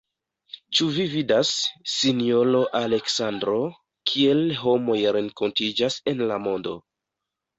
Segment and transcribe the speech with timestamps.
[0.77, 1.49] Ĉu vi vidas,
[1.95, 3.59] sinjoro Aleksandro,
[4.11, 6.75] kiel homoj renkontiĝas en la mondo!